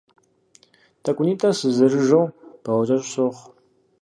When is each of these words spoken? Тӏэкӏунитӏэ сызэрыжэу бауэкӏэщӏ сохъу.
Тӏэкӏунитӏэ 1.03 1.49
сызэрыжэу 1.59 2.25
бауэкӏэщӏ 2.63 3.07
сохъу. 3.13 3.47